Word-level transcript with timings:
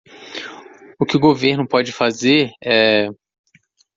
O 0.99 1.05
que 1.05 1.15
o 1.15 1.19
governo 1.19 1.67
pode 1.67 1.91
fazer 1.91 2.49
é 2.59 3.05